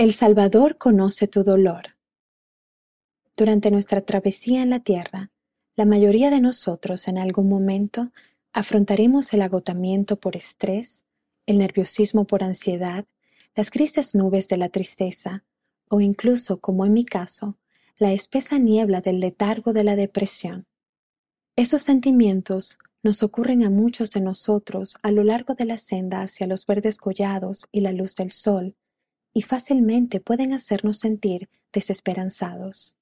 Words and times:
El 0.00 0.14
Salvador 0.14 0.78
conoce 0.78 1.28
tu 1.28 1.44
dolor. 1.44 1.88
Durante 3.36 3.70
nuestra 3.70 4.00
travesía 4.00 4.62
en 4.62 4.70
la 4.70 4.80
tierra, 4.80 5.30
la 5.76 5.84
mayoría 5.84 6.30
de 6.30 6.40
nosotros 6.40 7.06
en 7.06 7.18
algún 7.18 7.50
momento 7.50 8.10
afrontaremos 8.54 9.34
el 9.34 9.42
agotamiento 9.42 10.16
por 10.16 10.36
estrés, 10.36 11.04
el 11.44 11.58
nerviosismo 11.58 12.26
por 12.26 12.42
ansiedad, 12.42 13.04
las 13.54 13.70
grises 13.70 14.14
nubes 14.14 14.48
de 14.48 14.56
la 14.56 14.70
tristeza, 14.70 15.44
o 15.90 16.00
incluso, 16.00 16.60
como 16.60 16.86
en 16.86 16.94
mi 16.94 17.04
caso, 17.04 17.58
la 17.98 18.10
espesa 18.10 18.56
niebla 18.56 19.02
del 19.02 19.20
letargo 19.20 19.74
de 19.74 19.84
la 19.84 19.96
depresión. 19.96 20.64
Esos 21.56 21.82
sentimientos 21.82 22.78
nos 23.02 23.22
ocurren 23.22 23.64
a 23.64 23.68
muchos 23.68 24.10
de 24.12 24.22
nosotros 24.22 24.96
a 25.02 25.10
lo 25.10 25.24
largo 25.24 25.52
de 25.52 25.66
la 25.66 25.76
senda 25.76 26.22
hacia 26.22 26.46
los 26.46 26.64
verdes 26.64 26.96
collados 26.96 27.68
y 27.70 27.82
la 27.82 27.92
luz 27.92 28.14
del 28.14 28.30
sol, 28.30 28.74
y 29.32 29.42
fácilmente 29.42 30.20
pueden 30.20 30.52
hacernos 30.52 30.98
sentir 30.98 31.48
desesperanzados. 31.72 32.96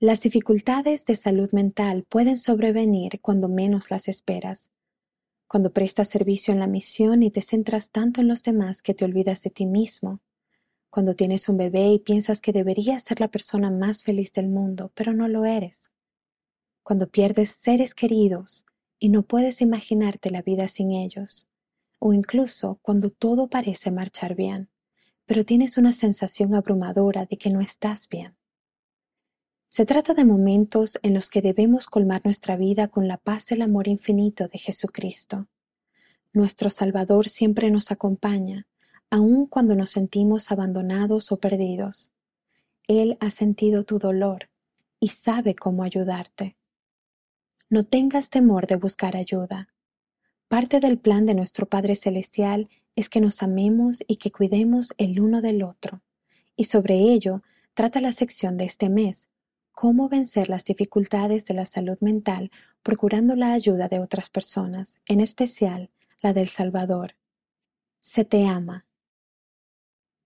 Las 0.00 0.22
dificultades 0.22 1.04
de 1.06 1.16
salud 1.16 1.50
mental 1.52 2.04
pueden 2.08 2.36
sobrevenir 2.36 3.20
cuando 3.20 3.48
menos 3.48 3.90
las 3.90 4.08
esperas, 4.08 4.70
cuando 5.46 5.72
prestas 5.72 6.08
servicio 6.08 6.52
en 6.52 6.60
la 6.60 6.66
misión 6.66 7.22
y 7.22 7.30
te 7.30 7.40
centras 7.40 7.90
tanto 7.90 8.20
en 8.20 8.28
los 8.28 8.42
demás 8.42 8.82
que 8.82 8.94
te 8.94 9.04
olvidas 9.04 9.42
de 9.42 9.50
ti 9.50 9.66
mismo, 9.66 10.20
cuando 10.90 11.14
tienes 11.14 11.48
un 11.48 11.56
bebé 11.56 11.92
y 11.92 11.98
piensas 11.98 12.40
que 12.40 12.52
deberías 12.52 13.02
ser 13.02 13.20
la 13.20 13.28
persona 13.28 13.70
más 13.70 14.02
feliz 14.02 14.32
del 14.32 14.48
mundo, 14.48 14.90
pero 14.94 15.12
no 15.12 15.28
lo 15.28 15.44
eres, 15.44 15.90
cuando 16.82 17.08
pierdes 17.08 17.50
seres 17.50 17.94
queridos 17.94 18.64
y 18.98 19.08
no 19.08 19.22
puedes 19.22 19.60
imaginarte 19.60 20.30
la 20.30 20.42
vida 20.42 20.68
sin 20.68 20.92
ellos, 20.92 21.48
o 21.98 22.12
incluso 22.12 22.78
cuando 22.82 23.10
todo 23.10 23.48
parece 23.48 23.90
marchar 23.90 24.34
bien, 24.34 24.68
pero 25.26 25.44
tienes 25.44 25.78
una 25.78 25.92
sensación 25.92 26.54
abrumadora 26.54 27.26
de 27.26 27.36
que 27.36 27.50
no 27.50 27.60
estás 27.60 28.08
bien. 28.08 28.36
Se 29.68 29.86
trata 29.86 30.14
de 30.14 30.24
momentos 30.24 30.98
en 31.02 31.14
los 31.14 31.30
que 31.30 31.42
debemos 31.42 31.86
colmar 31.86 32.20
nuestra 32.24 32.56
vida 32.56 32.88
con 32.88 33.08
la 33.08 33.16
paz 33.16 33.46
del 33.46 33.62
amor 33.62 33.88
infinito 33.88 34.46
de 34.46 34.58
Jesucristo. 34.58 35.48
Nuestro 36.32 36.70
Salvador 36.70 37.28
siempre 37.28 37.70
nos 37.70 37.90
acompaña, 37.90 38.66
aun 39.10 39.46
cuando 39.46 39.74
nos 39.74 39.90
sentimos 39.90 40.52
abandonados 40.52 41.32
o 41.32 41.38
perdidos. 41.38 42.12
Él 42.86 43.16
ha 43.20 43.30
sentido 43.30 43.84
tu 43.84 43.98
dolor 43.98 44.48
y 45.00 45.08
sabe 45.08 45.54
cómo 45.54 45.82
ayudarte. 45.82 46.56
No 47.68 47.84
tengas 47.84 48.30
temor 48.30 48.66
de 48.66 48.76
buscar 48.76 49.16
ayuda. 49.16 49.68
Parte 50.48 50.80
del 50.80 50.98
plan 50.98 51.26
de 51.26 51.34
nuestro 51.34 51.66
Padre 51.66 51.96
Celestial 51.96 52.68
es 52.96 53.08
que 53.08 53.20
nos 53.20 53.42
amemos 53.42 54.02
y 54.06 54.16
que 54.16 54.30
cuidemos 54.30 54.94
el 54.98 55.20
uno 55.20 55.40
del 55.40 55.62
otro. 55.62 56.00
Y 56.56 56.64
sobre 56.64 56.94
ello 56.96 57.42
trata 57.74 58.00
la 58.00 58.12
sección 58.12 58.56
de 58.56 58.64
este 58.64 58.88
mes, 58.88 59.28
cómo 59.72 60.08
vencer 60.08 60.48
las 60.48 60.64
dificultades 60.64 61.46
de 61.46 61.54
la 61.54 61.66
salud 61.66 61.98
mental 62.00 62.50
procurando 62.82 63.34
la 63.34 63.52
ayuda 63.52 63.88
de 63.88 63.98
otras 63.98 64.28
personas, 64.28 65.00
en 65.06 65.20
especial 65.20 65.90
la 66.22 66.32
del 66.32 66.48
Salvador. 66.48 67.16
Se 68.00 68.24
te 68.24 68.46
ama. 68.46 68.86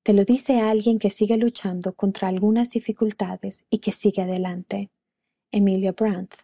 Te 0.03 0.13
lo 0.13 0.25
dice 0.25 0.61
alguien 0.61 0.99
que 0.99 1.11
sigue 1.11 1.37
luchando 1.37 1.95
contra 1.95 2.29
algunas 2.29 2.71
dificultades 2.71 3.65
y 3.71 3.79
que 3.79 3.93
sigue 3.93 4.23
adelante. 4.23 4.91
Emilia 5.51 5.93
Brandt. 5.93 6.35